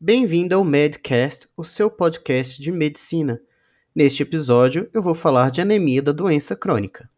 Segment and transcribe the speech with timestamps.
[0.00, 3.40] Bem-vindo ao Medcast, o seu podcast de medicina.
[3.92, 7.10] Neste episódio, eu vou falar de anemia da doença crônica.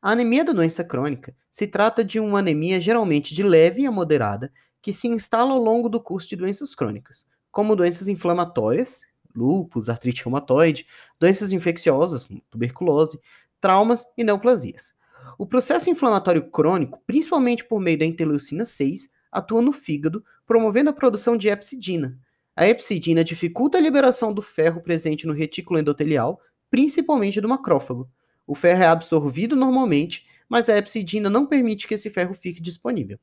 [0.00, 4.52] A anemia da doença crônica se trata de uma anemia geralmente de leve a moderada
[4.80, 9.02] que se instala ao longo do curso de doenças crônicas, como doenças inflamatórias,
[9.34, 10.86] lúpus, artrite reumatoide,
[11.18, 13.18] doenças infecciosas, tuberculose,
[13.60, 14.94] traumas e neoplasias.
[15.36, 20.92] O processo inflamatório crônico, principalmente por meio da interleucina 6, atua no fígado, promovendo a
[20.92, 22.18] produção de epsidina.
[22.56, 28.08] A epsidina dificulta a liberação do ferro presente no retículo endotelial, principalmente do macrófago.
[28.46, 33.18] O ferro é absorvido normalmente, mas a epsidina não permite que esse ferro fique disponível.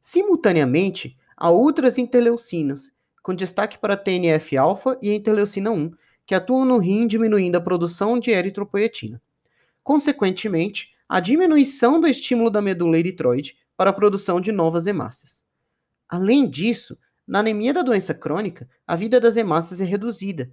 [0.00, 5.92] Simultaneamente, há outras interleucinas, com destaque para TNF-alfa e a interleucina 1,
[6.26, 9.20] que atuam no rim diminuindo a produção de eritropoetina.
[9.82, 15.44] Consequentemente, a diminuição do estímulo da medula eritroide para a produção de novas hemácias.
[16.12, 20.52] Além disso, na anemia da doença crônica, a vida das hemácias é reduzida.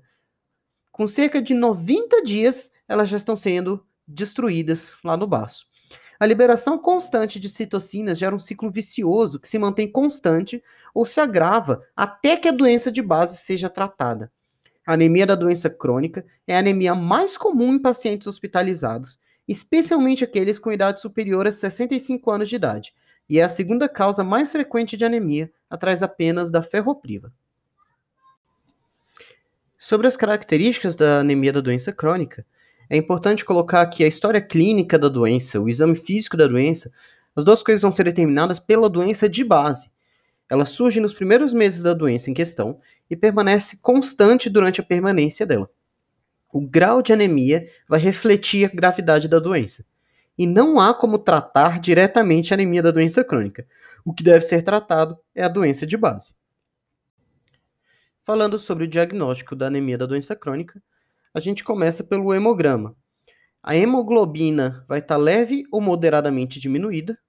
[0.89, 5.67] Com cerca de 90 dias, elas já estão sendo destruídas lá no baço.
[6.17, 11.19] A liberação constante de citocinas gera um ciclo vicioso que se mantém constante ou se
[11.19, 14.31] agrava até que a doença de base seja tratada.
[14.88, 20.57] A anemia da doença crônica é a anemia mais comum em pacientes hospitalizados, especialmente aqueles
[20.57, 22.94] com idade superior a 65 anos de idade,
[23.30, 27.31] e é a segunda causa mais frequente de anemia, atrás apenas da ferropriva.
[29.77, 32.44] Sobre as características da anemia da doença crônica,
[32.89, 36.91] é importante colocar que a história clínica da doença, o exame físico da doença,
[37.35, 39.91] as duas coisas vão ser determinadas pela doença de base.
[40.50, 45.45] Ela surge nos primeiros meses da doença em questão e permanece constante durante a permanência
[45.45, 45.69] dela.
[46.52, 49.85] O grau de anemia vai refletir a gravidade da doença
[50.39, 53.67] e não há como tratar diretamente a anemia da doença crônica.
[54.05, 56.33] O que deve ser tratado é a doença de base.
[58.23, 60.81] Falando sobre o diagnóstico da anemia da doença crônica,
[61.33, 62.95] a gente começa pelo hemograma.
[63.61, 67.19] A hemoglobina vai estar tá leve ou moderadamente diminuída.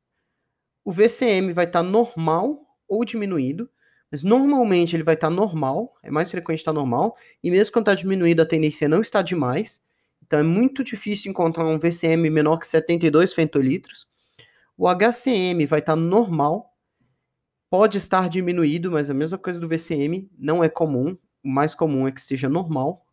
[0.85, 3.69] O VCM vai estar tá normal ou diminuído,
[4.09, 7.89] mas normalmente ele vai estar tá normal, é mais frequente estar normal, e mesmo quando
[7.89, 9.83] está diminuído, a tendência não está demais.
[10.31, 14.07] Então é muito difícil encontrar um VCM menor que 72 fentolitros.
[14.79, 16.73] O HCM vai estar normal,
[17.69, 21.19] pode estar diminuído, mas a mesma coisa do VCM não é comum.
[21.43, 23.05] O mais comum é que esteja normal.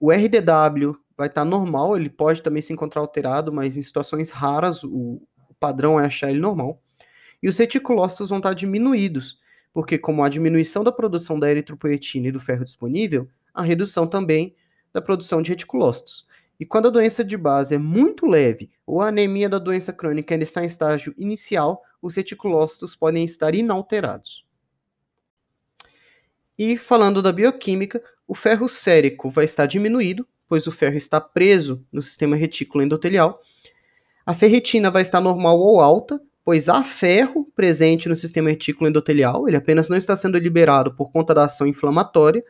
[0.00, 4.82] O RDW vai estar normal, ele pode também se encontrar alterado, mas em situações raras
[4.84, 5.20] o,
[5.60, 6.80] padrão é achar ele normal.
[7.42, 9.38] E os reticulócitos vão estar diminuídos,
[9.70, 14.56] porque como a diminuição da produção da eritropoetina e do ferro disponível, a redução também
[14.96, 16.26] da produção de reticulócitos.
[16.58, 20.34] E quando a doença de base é muito leve ou a anemia da doença crônica
[20.34, 24.46] ainda está em estágio inicial, os reticulócitos podem estar inalterados.
[26.58, 31.84] E falando da bioquímica, o ferro sérico vai estar diminuído, pois o ferro está preso
[31.92, 33.38] no sistema retículo endotelial.
[34.24, 39.46] A ferritina vai estar normal ou alta, pois há ferro presente no sistema retículo endotelial,
[39.46, 42.42] ele apenas não está sendo liberado por conta da ação inflamatória,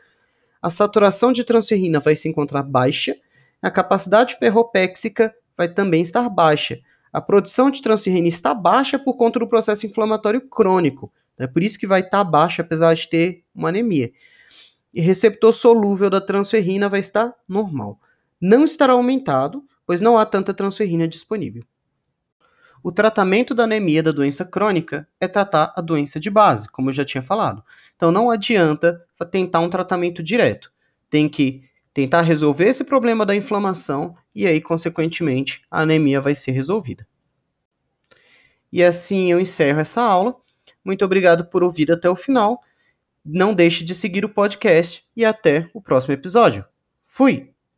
[0.67, 3.15] a saturação de transferrina vai se encontrar baixa,
[3.61, 6.79] a capacidade ferropéxica vai também estar baixa.
[7.11, 11.11] A produção de transferrina está baixa por conta do processo inflamatório crônico.
[11.37, 14.11] É por isso que vai estar baixa, apesar de ter uma anemia.
[14.93, 17.99] E receptor solúvel da transferrina vai estar normal.
[18.39, 21.63] Não estará aumentado, pois não há tanta transferrina disponível.
[22.87, 26.93] O tratamento da anemia da doença crônica é tratar a doença de base, como eu
[26.93, 27.61] já tinha falado.
[27.97, 30.71] Então não adianta tentar um tratamento direto.
[31.09, 36.51] Tem que tentar resolver esse problema da inflamação e aí, consequentemente, a anemia vai ser
[36.51, 37.05] resolvida.
[38.71, 40.37] E assim eu encerro essa aula.
[40.81, 42.63] Muito obrigado por ouvir até o final.
[43.25, 46.63] Não deixe de seguir o podcast e até o próximo episódio.
[47.05, 47.56] Fui!